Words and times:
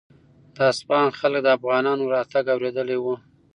د 0.55 0.57
اصفهان 0.71 1.09
خلک 1.19 1.41
د 1.43 1.47
افغانانو 1.57 2.11
راتګ 2.13 2.45
اورېدلی 2.53 2.97
و. 2.99 3.05